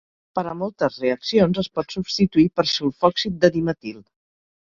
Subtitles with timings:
[0.37, 4.01] Per a moltes reaccions, es pot substituir per sulfòxid de dimetil.